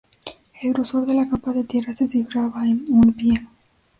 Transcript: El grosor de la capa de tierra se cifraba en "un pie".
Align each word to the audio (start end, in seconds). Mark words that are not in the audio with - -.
El 0.63 0.73
grosor 0.73 1.05
de 1.05 1.13
la 1.13 1.29
capa 1.29 1.51
de 1.53 1.63
tierra 1.63 1.95
se 1.95 2.07
cifraba 2.07 2.65
en 2.67 2.85
"un 2.89 3.13
pie". 3.13 3.45